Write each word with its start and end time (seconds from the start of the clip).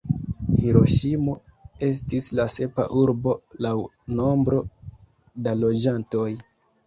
Hiroŝimo 0.59 1.33
estis 1.87 2.29
la 2.39 2.45
sepa 2.53 2.85
urbo 3.03 3.35
laŭ 3.67 3.75
nombro 4.21 4.65
da 5.49 5.55
loĝantoj. 5.61 6.27